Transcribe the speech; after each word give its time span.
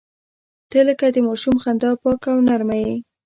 •ته 0.71 0.79
لکه 0.87 1.05
د 1.15 1.17
ماشوم 1.27 1.55
خندا 1.63 1.91
پاکه 2.01 2.29
او 2.33 2.39
نرمه 2.47 2.77
یې. 2.83 2.95